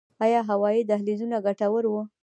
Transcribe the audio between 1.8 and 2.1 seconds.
وو؟